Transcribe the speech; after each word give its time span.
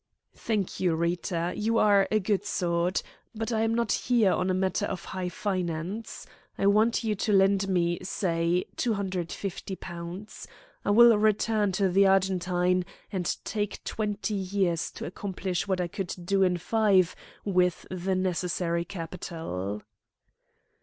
"Thank 0.33 0.79
you, 0.79 0.95
Rita. 0.95 1.53
You 1.55 1.77
are 1.77 2.07
a 2.09 2.19
good 2.19 2.43
sort. 2.43 3.03
But 3.35 3.51
I 3.51 3.61
am 3.61 3.75
not 3.75 3.91
here 3.91 4.31
on 4.31 4.49
a 4.49 4.53
matter 4.55 4.87
of 4.87 5.05
high 5.05 5.29
finance. 5.29 6.25
I 6.57 6.65
want 6.65 7.03
you 7.03 7.13
to 7.13 7.31
lend 7.31 7.69
me, 7.69 7.99
say, 8.01 8.65
£250. 8.77 10.47
I 10.83 10.89
will 10.89 11.15
return 11.19 11.71
to 11.73 11.87
the 11.87 12.07
Argentine, 12.07 12.83
and 13.11 13.37
take 13.45 13.83
twenty 13.83 14.33
years 14.33 14.89
to 14.93 15.05
accomplish 15.05 15.67
what 15.67 15.79
I 15.79 15.87
could 15.87 16.15
do 16.25 16.41
in 16.41 16.57
five 16.57 17.15
with 17.45 17.85
the 17.91 18.15
necessary 18.15 18.83
capital." 18.83 19.83